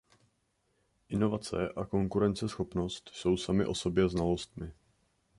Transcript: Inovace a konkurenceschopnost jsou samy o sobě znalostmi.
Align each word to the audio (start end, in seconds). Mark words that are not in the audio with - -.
Inovace 1.09 1.69
a 1.75 1.85
konkurenceschopnost 1.85 3.09
jsou 3.13 3.37
samy 3.37 3.65
o 3.65 3.75
sobě 3.75 4.09
znalostmi. 4.09 4.71